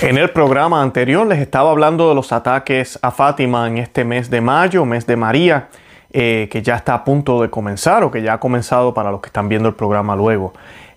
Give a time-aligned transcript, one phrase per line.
[0.00, 4.30] En el programa anterior les estaba hablando de los ataques a Fátima en este mes
[4.30, 5.70] de mayo, mes de María,
[6.12, 9.20] eh, que ya está a punto de comenzar o que ya ha comenzado para los
[9.20, 10.52] que están viendo el programa luego.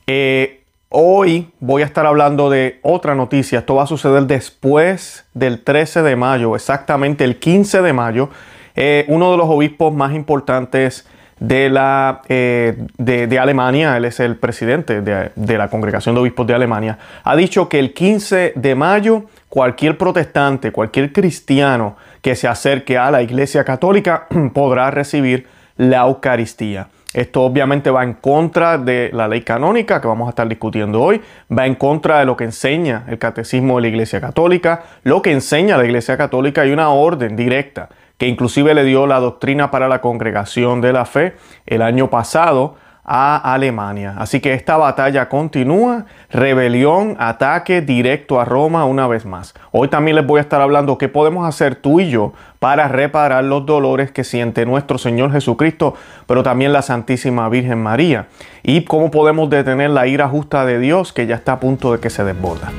[0.06, 3.60] Eh, hoy voy a estar hablando de otra noticia.
[3.60, 8.30] Esto va a suceder después del 13 de mayo, exactamente el 15 de mayo.
[8.76, 11.08] Eh, uno de los obispos más importantes
[11.42, 16.46] de, la, eh, de, Alemania, él es el presidente de, de, la Congregación de Obispos
[16.46, 22.48] de Alemania, ha dicho que el 15 de mayo cualquier protestante, cualquier cristiano que se
[22.48, 26.90] acerque a la Iglesia Católica podrá recibir la Eucaristía.
[27.12, 31.22] Esto obviamente va en contra de la ley canónica que vamos a estar discutiendo hoy,
[31.52, 35.32] va en contra de lo que enseña el catecismo de la Iglesia Católica, lo que
[35.32, 37.90] enseña la Iglesia Católica y una orden directa
[38.22, 41.34] que inclusive le dio la doctrina para la congregación de la fe
[41.66, 44.14] el año pasado a Alemania.
[44.16, 49.56] Así que esta batalla continúa, rebelión, ataque directo a Roma una vez más.
[49.72, 53.44] Hoy también les voy a estar hablando qué podemos hacer tú y yo para reparar
[53.44, 55.96] los dolores que siente nuestro Señor Jesucristo,
[56.28, 58.28] pero también la Santísima Virgen María,
[58.62, 62.00] y cómo podemos detener la ira justa de Dios que ya está a punto de
[62.00, 62.72] que se desborda.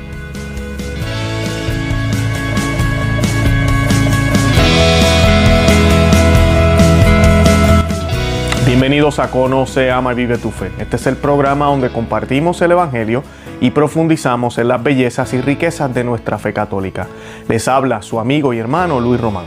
[8.73, 10.71] Bienvenidos a Conoce, Ama y Vive tu Fe.
[10.79, 13.23] Este es el programa donde compartimos el Evangelio
[13.61, 17.05] y profundizamos en las bellezas y riquezas de nuestra fe católica.
[17.47, 19.45] Les habla su amigo y hermano Luis Román.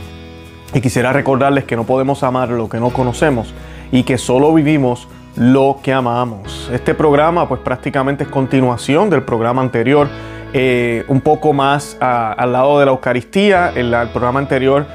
[0.73, 3.53] Y quisiera recordarles que no podemos amar lo que no conocemos
[3.91, 6.69] y que solo vivimos lo que amamos.
[6.71, 10.07] Este programa pues prácticamente es continuación del programa anterior,
[10.53, 13.73] eh, un poco más al lado de la Eucaristía.
[13.75, 14.85] el programa anterior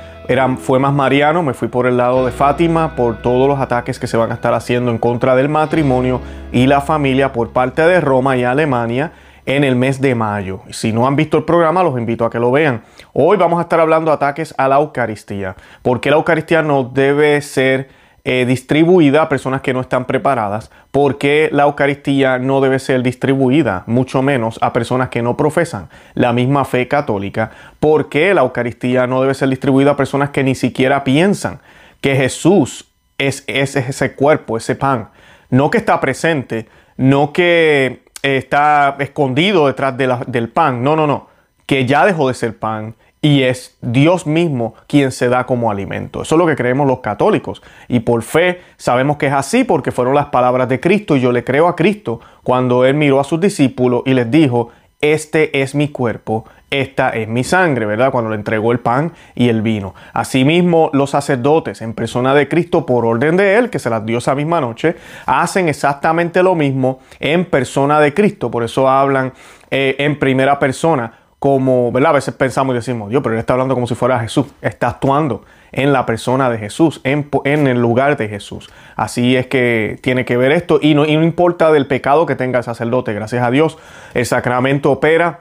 [0.58, 4.06] fue más mariano, me fui por el lado de Fátima, por todos los ataques que
[4.06, 6.20] se van a estar haciendo en contra del matrimonio
[6.52, 9.12] y la familia por parte de Roma y Alemania
[9.46, 10.60] en el mes de mayo.
[10.70, 12.82] Si no han visto el programa, los invito a que lo vean.
[13.12, 15.56] Hoy vamos a estar hablando de ataques a la Eucaristía.
[15.82, 17.88] porque la Eucaristía no debe ser
[18.24, 23.82] eh, distribuida a personas que no están preparadas, porque la Eucaristía no debe ser distribuida,
[23.86, 29.22] mucho menos a personas que no profesan la misma fe católica, porque la Eucaristía no
[29.22, 31.58] debe ser distribuida a personas que ni siquiera piensan
[32.00, 35.08] que Jesús es, ese cuerpo, ese pan,
[35.50, 41.28] no que está presente, no que está escondido detrás del pan, no, no, no,
[41.66, 42.94] que ya dejó de ser pan
[43.24, 46.22] y es Dios mismo quien se da como alimento.
[46.22, 47.62] Eso es lo que creemos los católicos.
[47.88, 51.30] Y por fe sabemos que es así porque fueron las palabras de Cristo y yo
[51.30, 55.74] le creo a Cristo cuando Él miró a sus discípulos y les dijo, este es
[55.74, 58.10] mi cuerpo, esta es mi sangre, ¿verdad?
[58.10, 59.94] Cuando le entregó el pan y el vino.
[60.12, 64.18] Asimismo, los sacerdotes en persona de Cristo, por orden de Él, que se las dio
[64.18, 64.96] esa misma noche,
[65.26, 68.50] hacen exactamente lo mismo en persona de Cristo.
[68.50, 69.32] Por eso hablan
[69.70, 72.10] eh, en primera persona como, ¿verdad?
[72.10, 74.86] A veces pensamos y decimos, Dios, pero él está hablando como si fuera Jesús, está
[74.86, 75.42] actuando
[75.72, 78.70] en la persona de Jesús, en, en, el lugar de Jesús.
[78.94, 82.36] Así es que tiene que ver esto y no, y no importa del pecado que
[82.36, 83.76] tenga el sacerdote, gracias a Dios,
[84.14, 85.40] el sacramento opera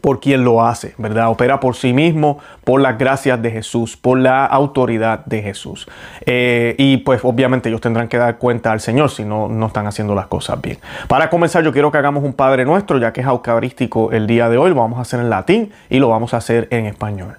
[0.00, 1.30] por quien lo hace, ¿verdad?
[1.30, 5.88] Opera por sí mismo, por las gracias de Jesús, por la autoridad de Jesús.
[6.24, 9.86] Eh, y pues obviamente ellos tendrán que dar cuenta al Señor si no, no están
[9.86, 10.78] haciendo las cosas bien.
[11.08, 14.48] Para comenzar yo quiero que hagamos un Padre Nuestro, ya que es eucarístico el día
[14.48, 17.36] de hoy, lo vamos a hacer en latín y lo vamos a hacer en español.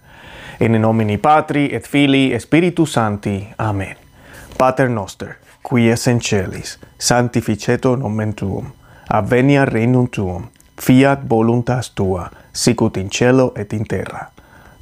[0.59, 3.47] En nomine Patri et Filii Spiritus Santi.
[3.57, 3.95] Amén.
[4.57, 8.71] Pater Noster, qui es in celis, sanctificetur nomen tuum,
[9.07, 10.47] avenia regnum tuum,
[10.81, 14.31] fiat voluntas tua, sicut in cielo et in terra.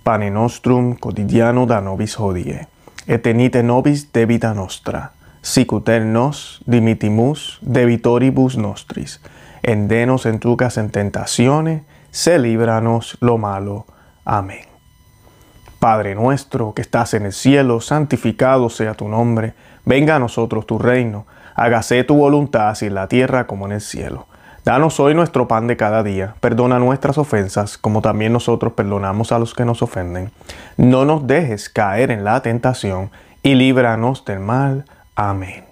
[0.03, 2.67] Pane nostrum quotidiano da nobis hodie,
[3.07, 5.11] et tenite nobis debita nostra,
[5.41, 9.19] sicut nos dimitimus debitoribus nostris,
[9.63, 13.85] en tucas en tentacione, se libranos lo malo.
[14.25, 14.65] Amén.
[15.79, 19.53] Padre nuestro que estás en el cielo, santificado sea tu nombre,
[19.85, 21.25] venga a nosotros tu reino,
[21.55, 24.27] hágase tu voluntad así en la tierra como en el cielo.
[24.65, 26.33] Danos hoy nuestro pan de cada día.
[26.39, 30.31] Perdona nuestras ofensas, como también nosotros perdonamos a los que nos ofenden.
[30.75, 33.11] No nos dejes caer en la tentación,
[33.43, 34.85] y líbranos del mal.
[35.15, 35.65] Amén.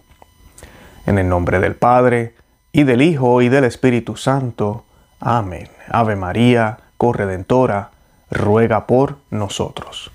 [1.08, 2.36] En el nombre del Padre,
[2.72, 4.86] y del Hijo, y del Espíritu Santo.
[5.20, 5.70] Amén.
[5.90, 7.90] Ave María, corredentora,
[8.30, 10.12] ruega por nosotros.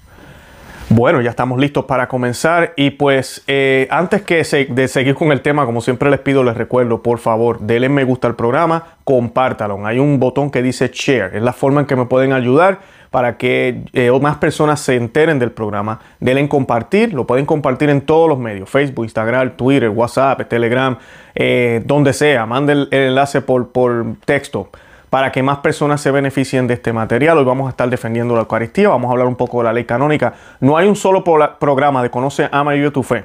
[0.91, 2.73] Bueno, ya estamos listos para comenzar.
[2.75, 6.57] Y pues eh, antes que de seguir con el tema, como siempre les pido, les
[6.57, 9.85] recuerdo, por favor, denle me gusta al programa, compártalo.
[9.87, 12.79] Hay un botón que dice share, es la forma en que me pueden ayudar
[13.11, 16.01] para que eh, más personas se enteren del programa.
[16.21, 20.97] Denle en compartir, lo pueden compartir en todos los medios, Facebook, Instagram, Twitter, WhatsApp, Telegram,
[21.35, 24.71] eh, donde sea, manden el, enlace por, por texto
[25.11, 27.39] para que más personas se beneficien de este material.
[27.39, 29.85] Hoy vamos a estar defendiendo la Eucaristía, vamos a hablar un poco de la ley
[29.85, 30.35] canónica.
[30.61, 33.25] No hay un solo programa de Conoce, Ama y Vive tu Fe.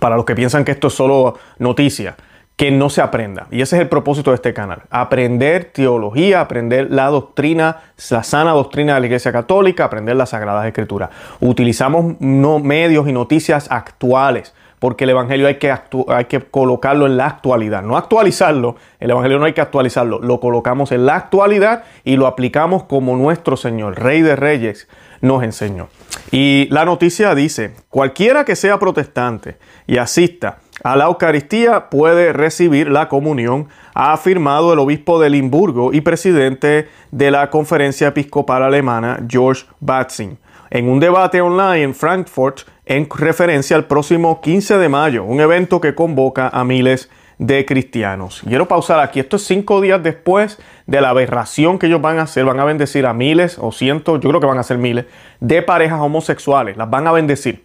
[0.00, 2.16] Para los que piensan que esto es solo noticia,
[2.56, 3.46] que no se aprenda.
[3.52, 4.82] Y ese es el propósito de este canal.
[4.90, 10.66] Aprender teología, aprender la doctrina, la sana doctrina de la Iglesia Católica, aprender las Sagradas
[10.66, 11.10] Escrituras.
[11.38, 15.74] Utilizamos no, medios y noticias actuales porque el Evangelio hay que,
[16.08, 20.40] hay que colocarlo en la actualidad, no actualizarlo, el Evangelio no hay que actualizarlo, lo
[20.40, 24.88] colocamos en la actualidad y lo aplicamos como nuestro Señor, Rey de Reyes,
[25.20, 25.88] nos enseñó.
[26.30, 32.88] Y la noticia dice, cualquiera que sea protestante y asista a la Eucaristía puede recibir
[32.88, 39.20] la comunión, ha afirmado el obispo de Limburgo y presidente de la Conferencia Episcopal Alemana,
[39.28, 40.38] George Batzing,
[40.70, 45.80] en un debate online en Frankfurt en referencia al próximo 15 de mayo, un evento
[45.80, 48.42] que convoca a miles de cristianos.
[48.46, 49.20] Quiero pausar aquí.
[49.20, 52.44] Esto es cinco días después de la aberración que ellos van a hacer.
[52.44, 55.06] Van a bendecir a miles o cientos, yo creo que van a ser miles,
[55.40, 56.76] de parejas homosexuales.
[56.76, 57.64] Las van a bendecir.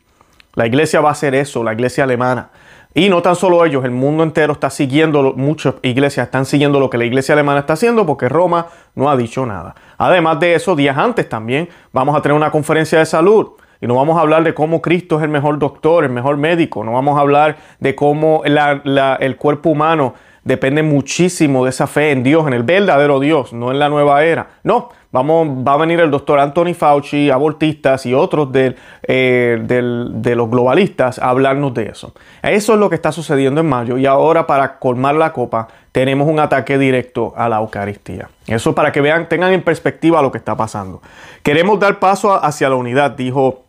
[0.55, 2.49] La iglesia va a hacer eso, la iglesia alemana.
[2.95, 6.91] Y no tan solo ellos, el mundo entero está siguiendo, muchas iglesias están siguiendo lo
[6.91, 9.73] que la iglesia alemana está haciendo porque Roma no ha dicho nada.
[9.97, 13.95] Además de eso, días antes también vamos a tener una conferencia de salud y no
[13.95, 16.83] vamos a hablar de cómo Cristo es el mejor doctor, el mejor médico.
[16.83, 20.13] No vamos a hablar de cómo el cuerpo humano
[20.43, 24.23] depende muchísimo de esa fe en Dios, en el verdadero Dios, no en la nueva
[24.23, 24.47] era.
[24.63, 30.49] No, vamos, va a venir el doctor Anthony Fauci, abortistas y otros eh, de los
[30.49, 32.13] globalistas a hablarnos de eso.
[32.41, 36.27] Eso es lo que está sucediendo en mayo y ahora para colmar la copa tenemos
[36.27, 38.29] un ataque directo a la Eucaristía.
[38.47, 41.01] Eso para que vean, tengan en perspectiva lo que está pasando.
[41.43, 43.62] Queremos dar paso hacia la unidad, dijo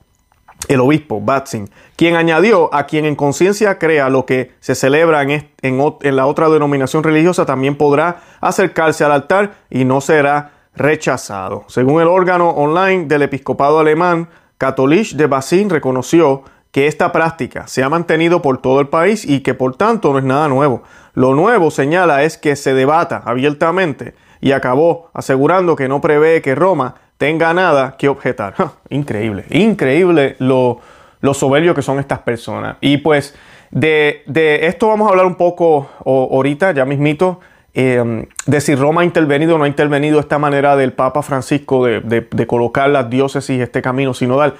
[0.68, 6.16] el obispo Batzin, quien añadió a quien en conciencia crea lo que se celebra en,
[6.16, 11.64] la otra denominación religiosa también podrá acercarse al altar y no será rechazado.
[11.68, 14.28] Según el órgano online del episcopado alemán,
[14.58, 19.40] Catholich de Batzin reconoció que esta práctica se ha mantenido por todo el país y
[19.40, 20.82] que por tanto no es nada nuevo.
[21.12, 26.56] Lo nuevo, señala, es que se debata abiertamente y acabó asegurando que no prevé que
[26.56, 28.54] Roma tenga nada que objetar.
[28.90, 30.80] increíble, increíble lo,
[31.20, 32.76] lo soberbio que son estas personas.
[32.80, 33.34] Y pues
[33.70, 34.22] de,
[34.62, 37.40] esto vamos a hablar un poco ahorita, ya mismito,
[37.74, 41.84] eh, de si Roma ha intervenido o no ha intervenido esta manera del Papa Francisco
[41.84, 44.54] de, de colocar las diócesis, este camino sinodal,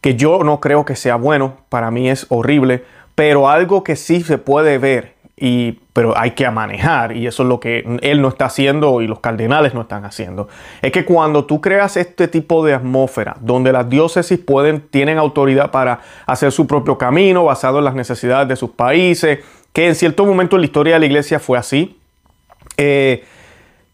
[0.00, 2.84] que yo no creo que sea bueno, para mí es horrible,
[3.14, 5.14] pero algo que sí se puede ver
[5.92, 9.20] pero hay que manejar y eso es lo que él no está haciendo y los
[9.20, 10.48] cardenales no están haciendo.
[10.82, 15.70] Es que cuando tú creas este tipo de atmósfera donde las diócesis pueden, tienen autoridad
[15.70, 19.40] para hacer su propio camino basado en las necesidades de sus países,
[19.72, 21.98] que en cierto momento en la historia de la iglesia fue así,
[22.76, 23.24] eh,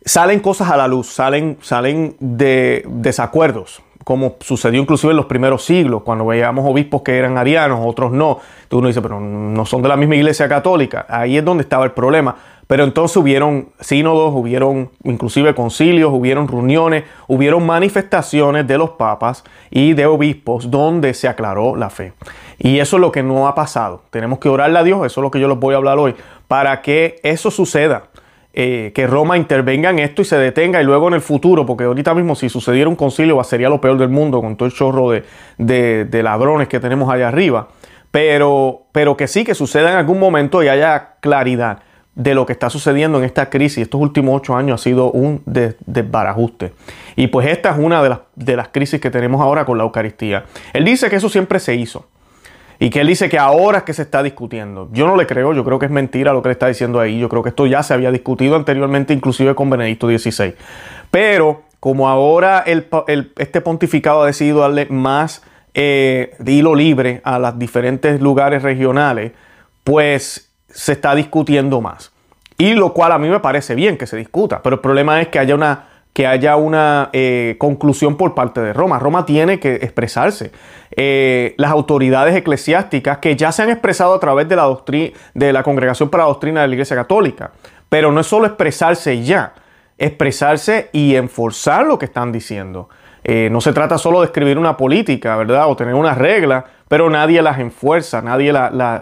[0.05, 5.65] salen cosas a la luz, salen, salen de desacuerdos como sucedió inclusive en los primeros
[5.65, 8.39] siglos, cuando veíamos obispos que eran arianos, otros no.
[8.71, 11.06] Uno dice, pero no son de la misma iglesia católica.
[11.09, 12.37] Ahí es donde estaba el problema.
[12.67, 19.93] Pero entonces hubieron sínodos, hubieron inclusive concilios, hubieron reuniones, hubieron manifestaciones de los papas y
[19.93, 22.15] de obispos donde se aclaró la fe.
[22.59, 24.03] Y eso es lo que no ha pasado.
[24.11, 26.15] Tenemos que orarle a Dios, eso es lo que yo les voy a hablar hoy,
[26.49, 28.05] para que eso suceda.
[28.56, 31.85] Eh, que Roma intervenga en esto y se detenga y luego en el futuro, porque
[31.85, 35.11] ahorita mismo si sucediera un concilio sería lo peor del mundo con todo el chorro
[35.11, 37.67] de, ladrones que tenemos allá arriba,
[38.13, 41.81] pero, pero que sí, que suceda en algún momento y haya claridad
[42.15, 43.79] de lo que está sucediendo en esta crisis.
[43.79, 46.75] Estos últimos ocho años ha sido un desbarajuste.
[47.17, 49.82] Y pues esta es una de las, de las crisis que tenemos ahora con la
[49.82, 50.44] Eucaristía.
[50.73, 52.06] Él dice que eso siempre se hizo.
[52.84, 54.91] Y que él dice que ahora es que se está discutiendo.
[54.93, 57.19] Yo no le creo, yo creo que es mentira lo que le está diciendo ahí.
[57.19, 60.55] Yo creo que esto ya se había discutido anteriormente, inclusive con Benedicto XVI.
[61.10, 67.58] Pero como ahora este pontificado ha decidido darle más eh, de hilo libre a los
[67.58, 69.32] diferentes lugares regionales,
[69.82, 72.12] pues se está discutiendo más.
[72.58, 75.29] Y lo cual a mí me parece bien que se discuta, pero el problema es
[75.29, 79.01] que haya una que haya una eh, conclusión por parte de Roma.
[79.01, 80.53] Roma tiene que expresarse.
[80.93, 85.53] Eh, las autoridades eclesiásticas que ya se han expresado a través de la, doctrina, de
[85.53, 87.51] la Congregación para la Doctrina de la Iglesia Católica.
[87.89, 89.55] Pero no es solo expresarse ya,
[89.99, 92.89] expresarse y enforzar lo que están diciendo.
[93.25, 95.69] Eh, no se trata solo de escribir una política, ¿verdad?
[95.69, 98.53] O tener una regla, pero nadie las enfuerza, nadie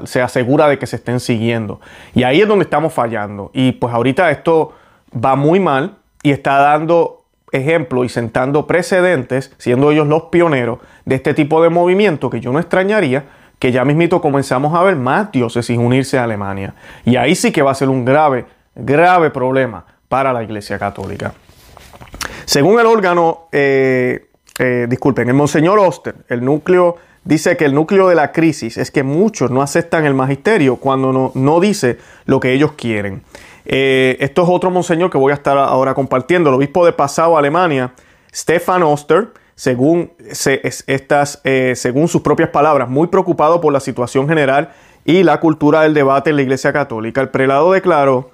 [0.04, 1.78] se asegura de que se estén siguiendo.
[2.14, 3.50] Y ahí es donde estamos fallando.
[3.52, 4.72] Y pues ahorita esto
[5.14, 11.16] va muy mal y está dando ejemplo y sentando precedentes, siendo ellos los pioneros de
[11.16, 13.24] este tipo de movimiento que yo no extrañaría
[13.58, 16.74] que ya mismito comenzamos a ver más diócesis unirse a Alemania.
[17.04, 21.32] Y ahí sí que va a ser un grave, grave problema para la Iglesia Católica.
[22.44, 24.26] Según el órgano, eh,
[24.58, 28.90] eh, disculpen, el Monseñor Oster, el núcleo dice que el núcleo de la crisis es
[28.90, 33.22] que muchos no aceptan el magisterio cuando no, no dice lo que ellos quieren.
[33.64, 37.36] Eh, esto es otro monseñor que voy a estar ahora compartiendo, el obispo de Passau,
[37.36, 37.92] Alemania,
[38.34, 40.12] Stefan Oster, según,
[40.86, 44.72] estas, eh, según sus propias palabras, muy preocupado por la situación general
[45.04, 47.20] y la cultura del debate en la Iglesia Católica.
[47.20, 48.30] El prelado declaró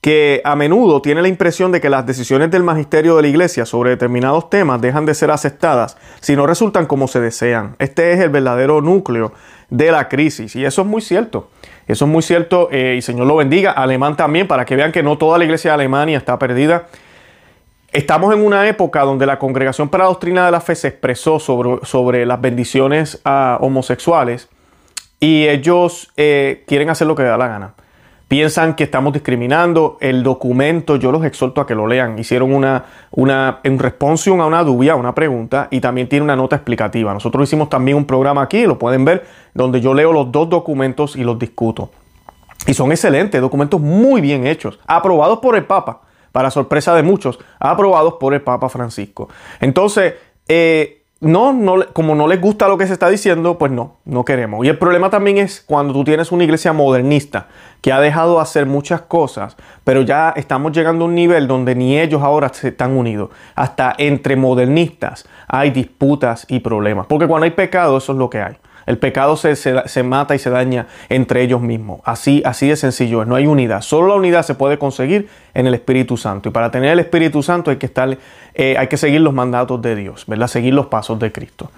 [0.00, 3.66] que a menudo tiene la impresión de que las decisiones del magisterio de la Iglesia
[3.66, 7.74] sobre determinados temas dejan de ser aceptadas si no resultan como se desean.
[7.78, 9.32] Este es el verdadero núcleo
[9.68, 11.50] de la crisis y eso es muy cierto.
[11.86, 13.70] Eso es muy cierto eh, y Señor lo bendiga.
[13.72, 16.86] Alemán también, para que vean que no toda la Iglesia de Alemania está perdida.
[17.92, 21.38] Estamos en una época donde la Congregación para la Doctrina de la Fe se expresó
[21.38, 24.48] sobre, sobre las bendiciones a homosexuales
[25.20, 27.74] y ellos eh, quieren hacer lo que da la gana
[28.28, 29.98] piensan que estamos discriminando.
[30.00, 32.18] El documento, yo los exhorto a que lo lean.
[32.18, 36.56] Hicieron una, una en responsión a una duda, una pregunta, y también tiene una nota
[36.56, 37.12] explicativa.
[37.12, 41.16] Nosotros hicimos también un programa aquí, lo pueden ver, donde yo leo los dos documentos
[41.16, 41.90] y los discuto.
[42.66, 46.02] Y son excelentes, documentos muy bien hechos, aprobados por el Papa,
[46.32, 49.28] para sorpresa de muchos, aprobados por el Papa Francisco.
[49.60, 50.14] Entonces,
[50.48, 54.24] eh, no, no, como no les gusta lo que se está diciendo, pues no, no
[54.24, 54.64] queremos.
[54.66, 57.48] Y el problema también es cuando tú tienes una iglesia modernista
[57.80, 61.98] que ha dejado hacer muchas cosas, pero ya estamos llegando a un nivel donde ni
[61.98, 63.30] ellos ahora se están unidos.
[63.54, 67.06] Hasta entre modernistas hay disputas y problemas.
[67.06, 68.56] Porque cuando hay pecado, eso es lo que hay.
[68.86, 72.00] El pecado se, se, mata y se daña entre ellos mismos.
[72.04, 73.28] Así, así de sencillo es.
[73.28, 73.82] No hay unidad.
[73.82, 76.48] Solo la unidad se puede conseguir en el Espíritu Santo.
[76.48, 78.16] Y para tener el Espíritu Santo hay que, estar,
[78.54, 80.46] eh, hay que seguir los mandatos de Dios, ¿verdad?
[80.46, 81.70] Seguir los pasos de Cristo.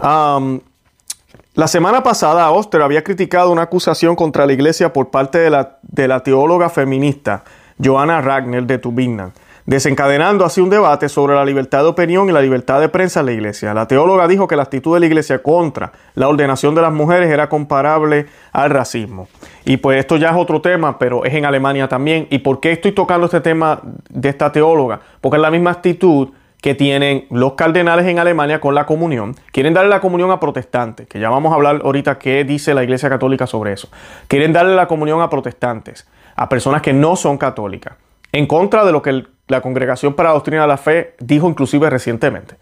[0.00, 5.78] la semana pasada, Oster había criticado una acusación contra la iglesia por parte de la,
[5.82, 7.44] de la teóloga feminista
[7.82, 9.32] Johanna Ragner de Tubingen
[9.68, 13.26] desencadenando así un debate sobre la libertad de opinión y la libertad de prensa en
[13.26, 13.74] la iglesia.
[13.74, 17.28] La teóloga dijo que la actitud de la iglesia contra la ordenación de las mujeres
[17.28, 19.28] era comparable al racismo.
[19.66, 22.26] Y pues esto ya es otro tema, pero es en Alemania también.
[22.30, 25.00] ¿Y por qué estoy tocando este tema de esta teóloga?
[25.20, 26.30] Porque es la misma actitud
[26.62, 29.36] que tienen los cardenales en Alemania con la comunión.
[29.52, 32.84] Quieren darle la comunión a protestantes, que ya vamos a hablar ahorita qué dice la
[32.84, 33.90] Iglesia Católica sobre eso.
[34.28, 37.96] Quieren darle la comunión a protestantes, a personas que no son católicas,
[38.32, 41.48] en contra de lo que el la Congregación para la Doctrina de la Fe dijo
[41.48, 42.56] inclusive recientemente.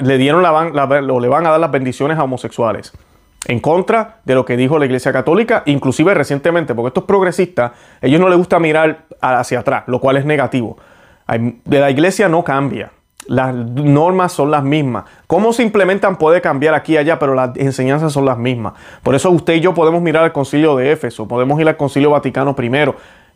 [0.00, 2.92] le dieron la, o le van a dar las bendiciones a homosexuales.
[3.48, 8.20] En contra de lo que dijo la Iglesia Católica, inclusive recientemente, porque estos progresistas, ellos
[8.20, 10.78] no les gusta mirar hacia atrás, lo cual es negativo.
[11.64, 12.90] De la Iglesia no cambia.
[13.28, 15.04] Las normas son las mismas.
[15.26, 18.74] Cómo se implementan puede cambiar aquí y allá, pero las enseñanzas son las mismas.
[19.02, 22.10] Por eso usted y yo podemos mirar al concilio de Éfeso, podemos ir al concilio
[22.10, 22.70] Vaticano I,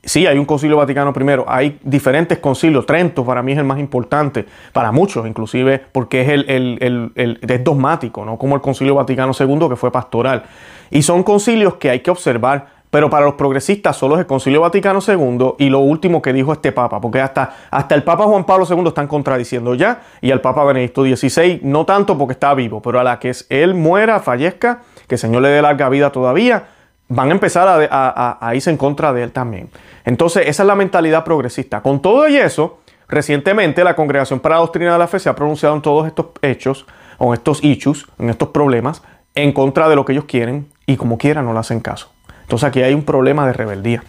[0.03, 3.79] Sí, hay un concilio Vaticano I, hay diferentes concilios, Trento para mí es el más
[3.79, 9.77] importante, para muchos inclusive, porque es, el, dogmático, no como el concilio Vaticano II que
[9.77, 10.45] fue pastoral.
[10.91, 14.63] Y son concilios que hay que observar, pero para los progresistas solo es el concilio
[14.63, 18.45] Vaticano II y lo último que dijo este Papa, porque hasta, hasta el Papa Juan
[18.45, 22.81] Pablo II están contradiciendo ya, y al Papa Benedicto XVI no tanto porque está vivo,
[22.81, 26.65] pero a la que él muera, fallezca, que el Señor le dé larga vida todavía,
[27.11, 29.69] van a empezar a, irse en contra de él también.
[30.05, 31.83] Entonces, esa es la mentalidad progresista.
[31.83, 35.35] Con todo y eso, recientemente la Congregación para la Doctrina de la Fe se ha
[35.35, 36.87] pronunciado en todos estos hechos,
[37.19, 39.03] o en estos issues, en estos problemas,
[39.35, 42.11] en contra de lo que ellos quieren y como quieran no le hacen caso.
[42.43, 44.03] Entonces aquí hay un problema de rebeldía,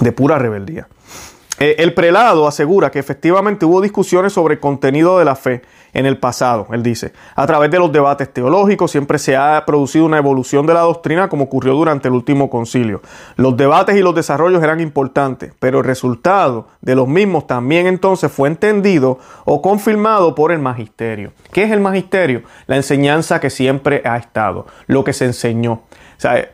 [0.00, 0.86] de pura rebeldía.
[1.58, 5.62] Eh, el prelado asegura que efectivamente hubo discusiones sobre el contenido de la fe
[5.94, 6.66] en el pasado.
[6.72, 10.74] Él dice, a través de los debates teológicos siempre se ha producido una evolución de
[10.74, 13.00] la doctrina como ocurrió durante el último concilio.
[13.36, 18.30] Los debates y los desarrollos eran importantes, pero el resultado de los mismos también entonces
[18.30, 21.32] fue entendido o confirmado por el magisterio.
[21.52, 22.42] ¿Qué es el magisterio?
[22.66, 25.80] La enseñanza que siempre ha estado, lo que se enseñó.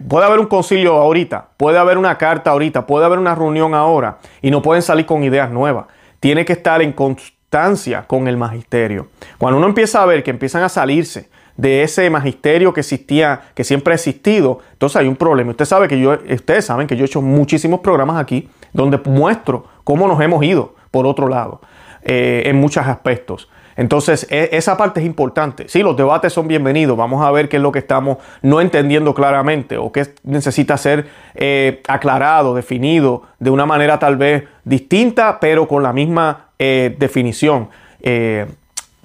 [0.09, 4.19] Puede haber un concilio ahorita, puede haber una carta ahorita, puede haber una reunión ahora
[4.41, 5.87] y no pueden salir con ideas nuevas.
[6.21, 9.09] Tiene que estar en constancia con el magisterio.
[9.39, 13.65] Cuando uno empieza a ver que empiezan a salirse de ese magisterio que existía, que
[13.65, 15.51] siempre ha existido, entonces hay un problema.
[15.51, 19.67] Usted sabe que yo, ustedes saben que yo he hecho muchísimos programas aquí donde muestro
[19.85, 21.61] cómo nos hemos ido por otro lado
[22.03, 23.49] eh, en muchos aspectos.
[23.77, 25.69] Entonces, e, esa parte es importante.
[25.69, 26.97] Sí, los debates son bienvenidos.
[26.97, 31.07] Vamos a ver qué es lo que estamos no entendiendo claramente o qué necesita ser
[31.35, 37.69] eh, aclarado, definido de una manera tal vez distinta, pero con la misma eh, definición.
[38.01, 38.47] Eh,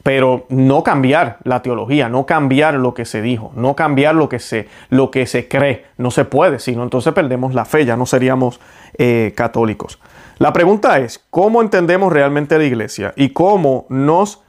[0.04, 4.40] pero no cambiar la teología, no cambiar lo que se dijo, no cambiar lo que
[4.40, 8.06] se, lo que se cree, no se puede, sino entonces perdemos la fe, ya no
[8.06, 8.62] seríamos
[9.36, 10.00] católicos.
[10.38, 14.44] La pregunta es, ¿cómo entendemos realmente la iglesia y cómo nos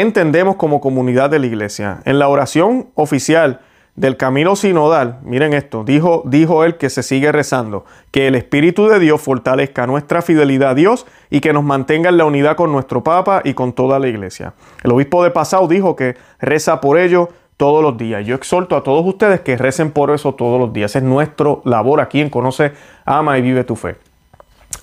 [0.00, 2.00] entendemos como comunidad de la iglesia?
[2.04, 3.60] En la oración oficial,
[3.96, 8.88] del camino sinodal, miren esto, dijo, dijo él que se sigue rezando, que el Espíritu
[8.88, 12.72] de Dios fortalezca nuestra fidelidad a Dios y que nos mantenga en la unidad con
[12.72, 14.54] nuestro Papa y con toda la iglesia.
[14.82, 18.26] El obispo de Pasau dijo que reza por ello todos los días.
[18.26, 20.96] Yo exhorto a todos ustedes que recen por eso todos los días.
[20.96, 22.72] Es nuestro labor aquí en Conoce,
[23.04, 23.96] Ama y Vive tu Fe.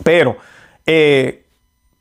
[0.04, 0.38] Pero
[0.86, 1.44] eh,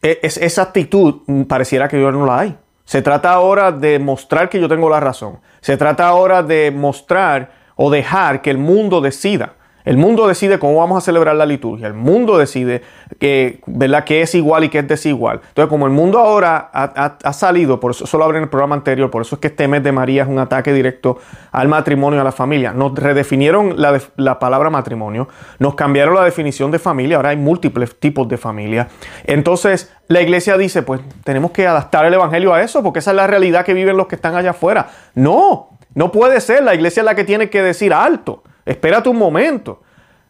[0.01, 2.57] e, esa actitud pareciera que yo no la hay.
[2.91, 5.39] Se trata ahora de mostrar que yo tengo la razón.
[5.61, 9.53] Se trata ahora de mostrar o dejar que el mundo decida.
[9.85, 11.87] El mundo decide cómo vamos a celebrar la liturgia.
[11.87, 12.83] El mundo decide
[13.19, 14.05] que, ¿verdad?
[14.05, 15.41] que es igual y que es desigual.
[15.49, 19.11] Entonces, como el mundo ahora ha, salido, por eso solo hablé en el programa anterior,
[19.11, 21.19] por eso es que este mes de María es un ataque directo
[21.53, 22.73] al matrimonio, a la familia.
[22.73, 27.99] Nos redefinieron la, la palabra matrimonio, nos cambiaron la definición de familia, ahora hay múltiples
[27.99, 28.89] tipos de familia.
[29.25, 33.17] Entonces, la iglesia dice, pues tenemos que adaptar el evangelio a eso, porque esa es
[33.17, 34.91] la realidad que viven los que están allá afuera.
[35.15, 36.63] No, no puede ser.
[36.63, 38.43] La iglesia es la que tiene que decir alto.
[38.71, 39.81] Espérate un momento.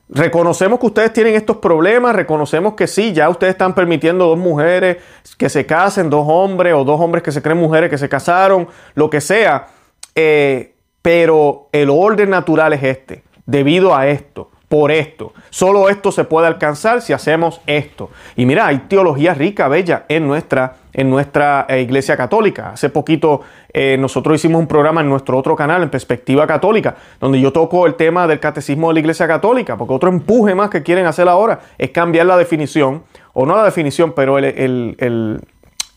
[0.08, 4.96] Reconocemos que ustedes tienen estos problemas, reconocemos que sí, ya ustedes están permitiendo dos mujeres
[5.36, 8.66] que se casen, dos hombres o dos hombres que se creen mujeres que se casaron,
[8.94, 9.66] lo que sea.
[10.14, 15.34] Eh, pero el orden natural es este, debido a esto por esto.
[15.50, 18.08] Solo esto se puede alcanzar si hacemos esto.
[18.36, 22.70] Y mira, hay teología rica, bella en nuestra, en nuestra eh, iglesia católica.
[22.70, 23.40] Hace poquito
[23.72, 27.86] eh, nosotros hicimos un programa en nuestro otro canal, en Perspectiva Católica, donde yo toco
[27.86, 31.28] el tema del catecismo de la iglesia católica, porque otro empuje más que quieren hacer
[31.28, 35.40] ahora es cambiar la definición, o no la definición, pero el, el, el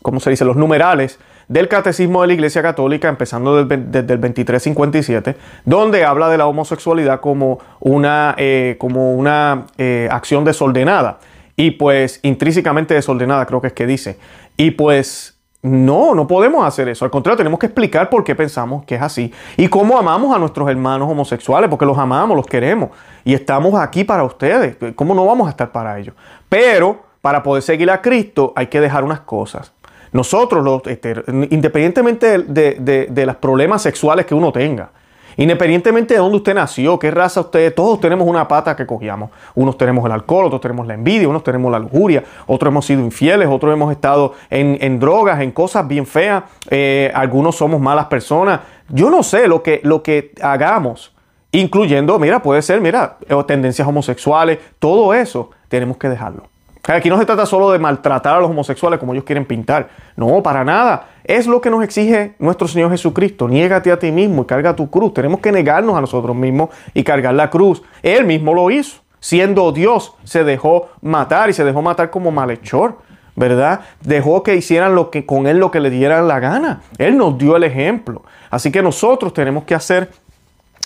[0.02, 0.44] ¿cómo se dice?
[0.44, 6.38] Los numerales del Catecismo de la Iglesia Católica, empezando desde, el 2357, donde habla de
[6.38, 11.20] la homosexualidad como una, eh, como una eh, acción desordenada
[11.56, 14.18] y pues intrínsecamente desordenada, creo que es que dice.
[14.56, 15.33] Y pues
[15.64, 17.06] no, no podemos hacer eso.
[17.06, 20.38] Al contrario, tenemos que explicar por qué pensamos que es así y cómo amamos a
[20.38, 22.90] nuestros hermanos homosexuales, porque los amamos, los queremos
[23.24, 24.76] y estamos aquí para ustedes.
[24.94, 26.14] ¿Cómo no vamos a estar para ellos?
[26.50, 29.72] Pero para poder seguir a Cristo hay que dejar unas cosas.
[30.12, 31.14] Nosotros, este,
[31.48, 34.90] independientemente de, de, los problemas sexuales que uno tenga,
[35.36, 39.30] Independientemente de dónde usted nació, qué raza usted, todos tenemos una pata que cogíamos.
[39.54, 43.00] Unos tenemos el alcohol, otros tenemos la envidia, unos tenemos la lujuria, otros hemos sido
[43.00, 48.60] infieles, otros hemos estado en, drogas, en cosas bien feas, eh, algunos somos malas personas.
[48.88, 51.14] Yo no sé lo que, lo que hagamos,
[51.52, 56.53] incluyendo, mira, puede ser, mira, tendencias homosexuales, todo eso, tenemos que dejarlo.
[56.86, 59.88] Aquí no se trata solo de maltratar a los homosexuales como ellos quieren pintar.
[60.16, 61.08] No, para nada.
[61.24, 63.48] Es lo que nos exige nuestro Señor Jesucristo.
[63.48, 65.14] Niégate a ti mismo y carga tu cruz.
[65.14, 67.82] Tenemos que negarnos a nosotros mismos y cargar la cruz.
[68.02, 69.00] Él mismo lo hizo.
[69.18, 72.98] Siendo Dios, se dejó matar y se dejó matar como malhechor.
[73.36, 73.80] ¿Verdad?
[74.02, 76.82] Dejó que hicieran lo que, con él lo que le dieran la gana.
[76.98, 78.22] Él nos dio el ejemplo.
[78.50, 80.10] Así que nosotros tenemos que hacer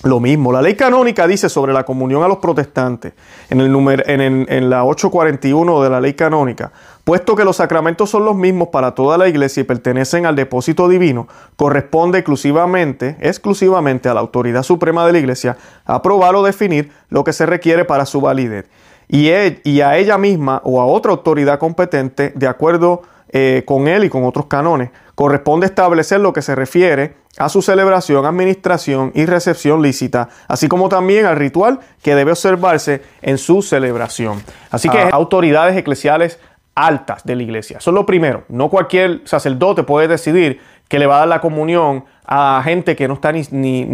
[0.04, 3.14] lo mismo, la ley canónica dice sobre la comunión a los protestantes,
[3.50, 3.74] en, el
[4.06, 6.70] en, en, la 841 de la ley canónica,
[7.02, 10.88] puesto que los sacramentos son los mismos para toda la iglesia y pertenecen al depósito
[10.88, 17.24] divino, corresponde exclusivamente, exclusivamente a la autoridad suprema de la iglesia aprobar o definir lo
[17.24, 18.66] que se requiere para su validez,
[19.08, 23.88] y, e, y a ella misma o a otra autoridad competente, de acuerdo eh, con
[23.88, 29.12] él y con otros canones, corresponde establecer lo que se refiere a su celebración, administración
[29.14, 34.42] y recepción lícita, así como también al ritual que debe observarse en su celebración.
[34.70, 35.10] Así que ah.
[35.12, 36.38] autoridades eclesiales
[36.74, 37.78] altas de la iglesia.
[37.78, 38.44] Eso es lo primero.
[38.48, 43.08] No cualquier sacerdote puede decidir que le va a dar la comunión a gente que
[43.08, 43.84] no está ni, ni,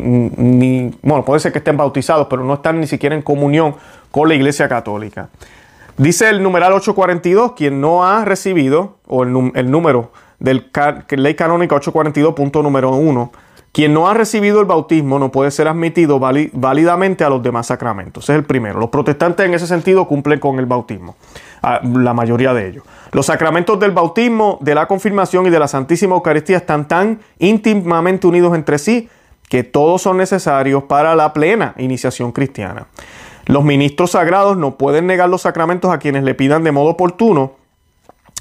[0.00, 3.76] ni, bueno, puede ser que estén bautizados, pero no están ni siquiera en comunión
[4.10, 5.28] con la iglesia católica.
[5.96, 10.70] Dice el numeral 842, quien no ha recibido, o el, el número del
[11.10, 13.32] ley canónica 842, punto número 1,
[13.72, 18.24] quien no ha recibido el bautismo no puede ser admitido válidamente a los demás sacramentos.
[18.24, 18.80] Ese es el primero.
[18.80, 21.16] Los protestantes en ese sentido cumplen con el bautismo,
[21.62, 22.84] la mayoría de ellos.
[23.12, 28.26] Los sacramentos del bautismo, de la confirmación y de la Santísima Eucaristía están tan íntimamente
[28.26, 29.08] unidos entre sí
[29.48, 32.86] que todos son necesarios para la plena iniciación cristiana.
[33.46, 37.52] Los ministros sagrados no pueden negar los sacramentos a quienes le pidan de modo oportuno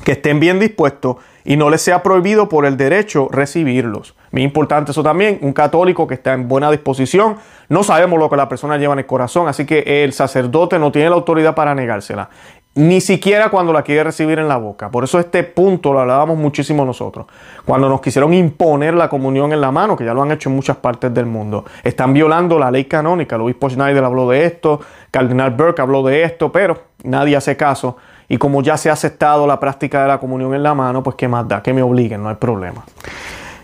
[0.03, 4.15] que estén bien dispuestos y no les sea prohibido por el derecho recibirlos.
[4.31, 7.37] Muy importante eso también, un católico que está en buena disposición,
[7.69, 10.91] no sabemos lo que la persona lleva en el corazón, así que el sacerdote no
[10.91, 12.29] tiene la autoridad para negársela.
[12.77, 14.91] ni siquiera cuando la quiere recibir en la boca.
[14.91, 17.25] Por eso este punto lo hablábamos muchísimo nosotros.
[17.65, 20.55] Cuando nos quisieron imponer la comunión en la mano, que ya lo han hecho en
[20.55, 21.65] muchas partes del mundo.
[21.83, 23.35] Están violando la ley canónica.
[23.35, 24.79] El obispo Schneider habló de esto,
[25.09, 27.97] Cardinal Burke habló de esto, pero nadie hace caso.
[28.29, 31.15] Y como ya se ha aceptado la práctica de la comunión en la mano, pues
[31.15, 32.83] qué más da, que me obliguen, no hay problema.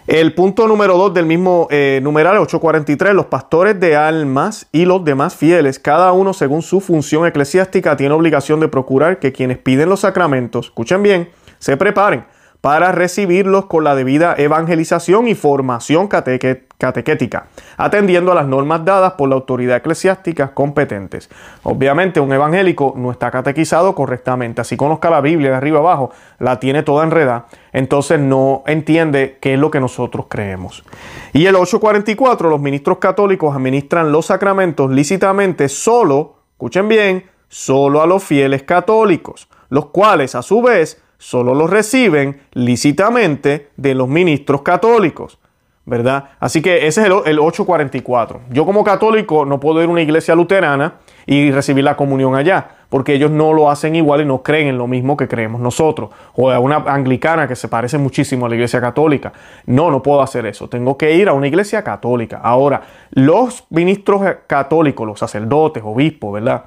[0.05, 5.03] El punto número 2 del mismo eh, numeral 843, los pastores de almas y los
[5.05, 9.87] demás fieles, cada uno según su función eclesiástica, tiene obligación de procurar que quienes piden
[9.87, 12.25] los sacramentos, escuchen bien, se preparen
[12.63, 19.27] para recibirlos con la debida evangelización y formación catequética, atendiendo a las normas dadas por
[19.27, 21.29] la autoridad eclesiástica competentes.
[21.63, 26.61] Obviamente un evangélico no está catequizado correctamente, así conozca la Biblia de arriba abajo, la
[26.61, 30.85] tiene toda enredada, entonces no entiende qué es lo que nosotros creemos.
[31.33, 38.07] Y el 844, los ministros católicos administran los sacramentos lícitamente solo, escuchen bien, solo a
[38.07, 44.61] los fieles católicos, los cuales a su vez solo los reciben lícitamente de los ministros
[44.61, 45.39] católicos.
[45.85, 46.29] ¿Verdad?
[46.39, 48.41] Así que ese es el, 844.
[48.51, 52.69] Yo como católico no puedo ir a una iglesia luterana y recibir la comunión allá,
[52.87, 56.09] porque ellos no lo hacen igual y no creen en lo mismo que creemos nosotros.
[56.35, 59.33] O a una anglicana que se parece muchísimo a la iglesia católica.
[59.65, 60.69] No, no puedo hacer eso.
[60.69, 62.39] Tengo que ir a una iglesia católica.
[62.41, 62.81] Ahora,
[63.11, 66.63] los ministros católicos, los sacerdotes, obispos, ¿verdad?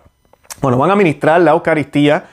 [0.61, 2.25] Bueno, van a ministrar la Eucaristía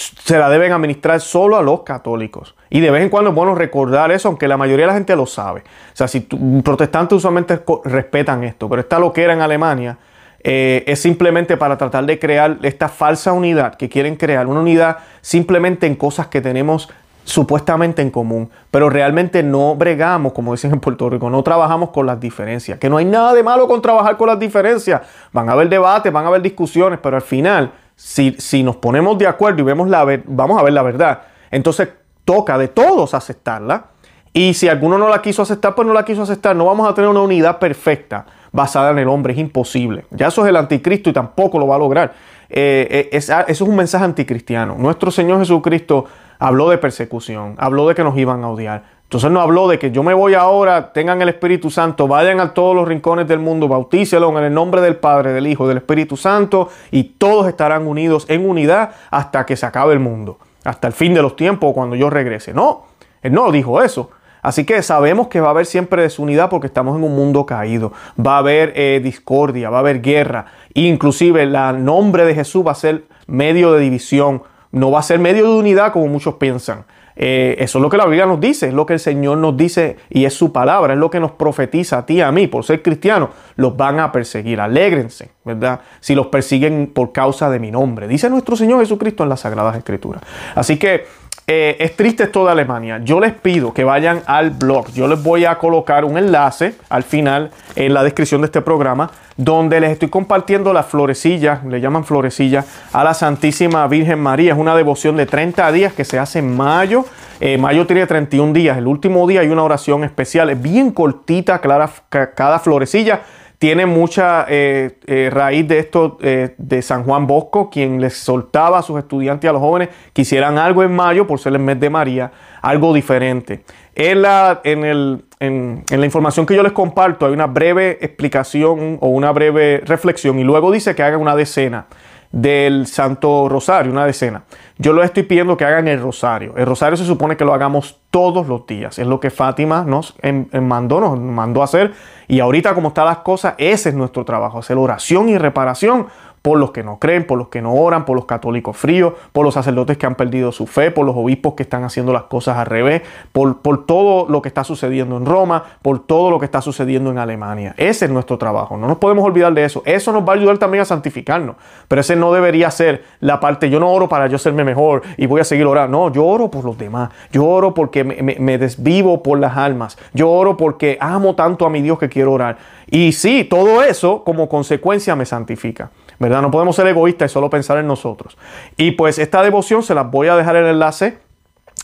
[0.00, 2.54] se la deben administrar solo a los católicos.
[2.70, 5.14] Y de vez en cuando es bueno recordar eso, aunque la mayoría de la gente
[5.14, 5.60] lo sabe.
[5.60, 6.20] O sea, si
[6.64, 9.98] protestantes usualmente respetan esto, pero esta loquera en Alemania
[10.42, 14.98] eh, es simplemente para tratar de crear esta falsa unidad que quieren crear, una unidad
[15.20, 16.88] simplemente en cosas que tenemos
[17.24, 22.06] supuestamente en común, pero realmente no bregamos, como dicen en Puerto Rico, no trabajamos con
[22.06, 25.52] las diferencias, que no hay nada de malo con trabajar con las diferencias, van a
[25.52, 29.64] haber debates, van a haber discusiones, pero al final si, nos ponemos de acuerdo y
[29.64, 31.90] vemos la vamos a ver la verdad, entonces
[32.24, 33.86] toca de todos aceptarla.
[34.32, 36.54] Y si alguno no la quiso aceptar, pues no la quiso aceptar.
[36.54, 39.32] No vamos a tener una unidad perfecta basada en el hombre.
[39.32, 40.06] Es imposible.
[40.10, 42.14] Ya eso es el anticristo y tampoco lo va a lograr.
[42.48, 44.76] Eh, eh, ah, eso es un mensaje anticristiano.
[44.78, 46.06] Nuestro Señor Jesucristo
[46.38, 48.84] habló de persecución, habló de que nos iban a odiar.
[49.10, 52.54] Entonces no habló de que yo me voy ahora, tengan el Espíritu Santo, vayan a
[52.54, 56.16] todos los rincones del mundo, bautícelo en el nombre del Padre, del Hijo, del Espíritu
[56.16, 60.92] Santo y todos estarán unidos en unidad hasta que se acabe el mundo, hasta el
[60.92, 62.54] fin de los tiempos cuando yo regrese.
[62.54, 62.84] No,
[63.20, 64.10] él no dijo eso.
[64.42, 67.92] Así que sabemos que va a haber siempre desunidad porque estamos en un mundo caído.
[68.24, 70.46] Va a haber eh, discordia, va a haber guerra.
[70.74, 74.44] Inclusive el nombre de Jesús va a ser medio de división.
[74.70, 76.84] No va a ser medio de unidad como muchos piensan.
[77.22, 79.54] Eh, eso es lo que la Biblia nos dice, es lo que el Señor nos
[79.54, 82.46] dice y es su palabra, es lo que nos profetiza a ti y a mí,
[82.46, 85.80] por ser cristianos, los van a perseguir, alégrense, ¿verdad?
[86.00, 89.76] Si los persiguen por causa de mi nombre, dice nuestro Señor Jesucristo en las Sagradas
[89.76, 90.22] Escrituras.
[90.54, 91.04] Así que
[91.52, 93.00] eh, es triste toda Alemania.
[93.02, 94.92] Yo les pido que vayan al blog.
[94.92, 99.10] Yo les voy a colocar un enlace al final en la descripción de este programa
[99.36, 104.52] donde les estoy compartiendo la florecilla, le llaman florecilla, a la Santísima Virgen María.
[104.52, 107.04] Es una devoción de 30 días que se hace en mayo.
[107.40, 108.78] Eh, mayo tiene 31 días.
[108.78, 110.50] El último día hay una oración especial.
[110.50, 113.22] Es bien cortita clara, cada florecilla.
[113.60, 118.82] Tiene mucha eh, eh, raíz de esto de San Juan Bosco, quien les soltaba a
[118.82, 121.78] sus estudiantes y a los jóvenes que hicieran algo en mayo por ser el mes
[121.78, 123.62] de María, algo diferente.
[123.94, 128.96] En la, en, el, en, la información que yo les comparto hay una breve explicación
[129.00, 131.86] o una breve reflexión y luego dice que hagan una decena
[132.32, 134.44] del Santo Rosario, una decena.
[134.78, 136.54] Yo les estoy pidiendo que hagan el rosario.
[136.56, 138.98] El rosario se supone que lo hagamos todos los días.
[138.98, 140.14] Es lo que Fátima nos
[140.52, 141.92] mandó, nos mandó a hacer.
[142.28, 146.06] Y ahorita como están las cosas, ese es nuestro trabajo, hacer oración y reparación
[146.42, 149.44] por los que no creen, por los que no oran, por los católicos fríos, por
[149.44, 152.56] los sacerdotes que han perdido su fe, por los obispos que están haciendo las cosas
[152.56, 156.46] al revés, por, por todo lo que está sucediendo en Roma, por todo lo que
[156.46, 157.74] está sucediendo en Alemania.
[157.76, 159.82] Ese es nuestro trabajo, no nos podemos olvidar de eso.
[159.84, 161.56] Eso nos va a ayudar también a santificarnos,
[161.88, 165.26] pero ese no debería ser la parte, yo no oro para yo serme mejor y
[165.26, 168.58] voy a seguir orando, no, yo oro por los demás, yo oro porque me, me
[168.58, 172.56] desvivo por las almas, yo oro porque amo tanto a mi Dios que quiero orar.
[172.90, 175.90] Y sí, todo eso como consecuencia me santifica.
[176.20, 176.42] ¿Verdad?
[176.42, 178.38] No podemos ser egoístas y solo pensar en nosotros.
[178.76, 181.18] Y pues esta devoción se las voy a dejar el enlace.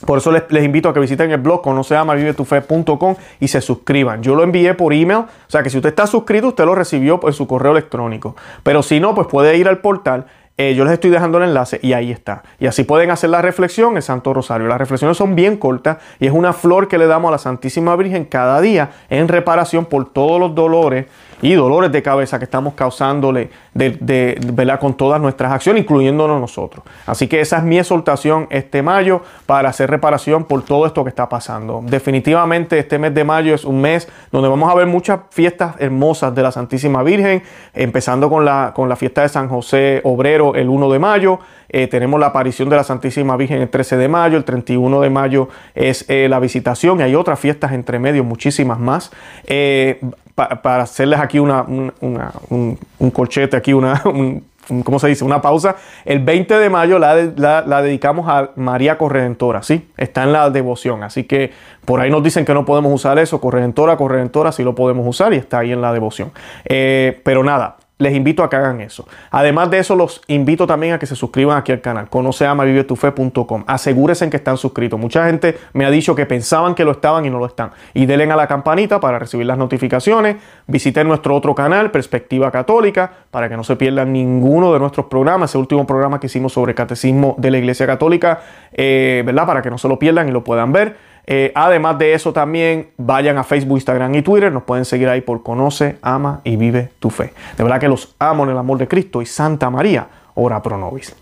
[0.04, 4.22] Por eso les, invito a que visiten el blog conoceamavivetufe.com y se suscriban.
[4.22, 7.18] Yo lo envié por email, o sea que si usted está suscrito, usted lo recibió
[7.24, 8.36] en su correo electrónico.
[8.62, 10.26] Pero si no, pues puede ir al portal
[10.58, 12.42] eh, yo les estoy dejando el enlace y ahí está.
[12.58, 14.66] Y así pueden hacer la reflexión, el Santo Rosario.
[14.66, 17.94] Las reflexiones son bien cortas y es una flor que le damos a la Santísima
[17.94, 21.06] Virgen cada día en reparación por todos los dolores
[21.42, 24.38] y dolores de cabeza que estamos causándole de,
[24.80, 26.84] con todas nuestras acciones, incluyéndonos nosotros.
[27.06, 31.10] Así que esa es mi exhortación este mayo para hacer reparación por todo esto que
[31.10, 31.82] está pasando.
[31.84, 36.34] Definitivamente este mes de mayo es un mes donde vamos a ver muchas fiestas hermosas
[36.34, 37.42] de la Santísima Virgen,
[37.74, 41.38] empezando con la, con la fiesta de San José Obrero el 1 de mayo.
[41.68, 45.10] Eh, tenemos la aparición de la Santísima Virgen el 13 de mayo, el 31 de
[45.10, 49.10] mayo es eh, la visitación y hay otras fiestas entre medio, muchísimas más.
[49.46, 50.00] Eh,
[50.36, 52.78] para hacerles aquí una, un,
[53.12, 54.02] colchete, aquí una,
[54.84, 55.24] ¿cómo se dice?
[55.24, 55.76] Una pausa.
[56.04, 59.88] El 20 de mayo la, la, dedicamos a María Corredentora, ¿sí?
[59.96, 61.52] Está en la devoción, así que
[61.84, 65.32] por ahí nos dicen que no podemos usar eso, Corredentora, Corredentora, sí lo podemos usar
[65.32, 66.32] y está ahí en la devoción.
[66.64, 69.06] pero nada, les invito a que hagan eso.
[69.30, 73.64] Además de eso, los invito también a que se suscriban aquí al canal, conoceamavivetufe.com.
[73.66, 75.00] Asegúrense en que están suscritos.
[75.00, 77.70] Mucha gente me ha dicho que pensaban que lo estaban y no lo están.
[77.94, 80.36] Y denle a la campanita para recibir las notificaciones.
[80.66, 85.50] Visiten nuestro otro canal, Perspectiva Católica, para que no se pierdan ninguno de nuestros programas.
[85.50, 88.40] Ese último programa que hicimos sobre catecismo de la Iglesia Católica,
[88.72, 89.46] eh, ¿verdad?
[89.46, 91.15] Para que no se lo pierdan y lo puedan ver.
[91.26, 94.52] Eh, además de eso también vayan a Facebook, Instagram y Twitter.
[94.52, 97.32] Nos pueden seguir ahí por Conoce, Ama y Vive tu Fe.
[97.56, 100.78] De verdad que los amo en el amor de Cristo y Santa María, ora pro
[100.78, 101.14] nobis.